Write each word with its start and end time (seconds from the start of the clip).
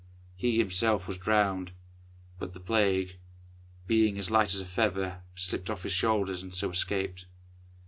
He 0.35 0.57
himself 0.57 1.05
was 1.07 1.19
drowned, 1.19 1.73
but 2.39 2.55
the 2.55 2.59
Plague, 2.59 3.17
being 3.85 4.17
as 4.17 4.31
light 4.31 4.51
as 4.55 4.59
a 4.61 4.65
feather, 4.65 5.21
slipped 5.35 5.69
off 5.69 5.83
his 5.83 5.93
shoulders, 5.93 6.41
and 6.41 6.51
so 6.51 6.71
escaped. 6.71 7.27